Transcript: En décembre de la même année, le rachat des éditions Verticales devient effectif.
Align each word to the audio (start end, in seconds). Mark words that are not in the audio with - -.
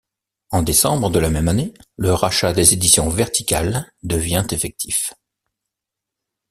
En 0.49 0.63
décembre 0.63 1.11
de 1.11 1.19
la 1.19 1.29
même 1.29 1.47
année, 1.47 1.75
le 1.97 2.11
rachat 2.11 2.53
des 2.53 2.73
éditions 2.73 3.07
Verticales 3.07 3.91
devient 4.01 4.47
effectif. 4.49 5.13